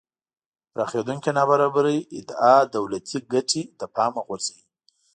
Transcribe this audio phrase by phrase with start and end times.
[0.73, 4.63] پراخېدونکې نابرابرۍ ادعا دولتی ګټې له پامه غورځوي